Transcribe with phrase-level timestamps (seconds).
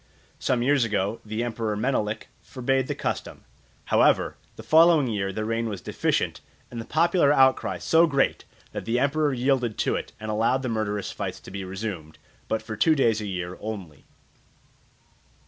[0.39, 3.43] Some years ago the emperor Menelik forbade the custom.
[3.85, 8.85] However, the following year the rain was deficient, and the popular outcry so great that
[8.85, 12.17] the emperor yielded to it, and allowed the murderous fights to be resumed,
[12.47, 14.03] but for two days a year only.